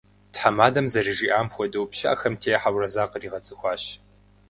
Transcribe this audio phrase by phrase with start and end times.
[0.33, 3.83] Тхьэмадэм зэрыжиӀам хуэдэу, пщыӀэхэм техьэурэ закъригъэцӀыхуащ.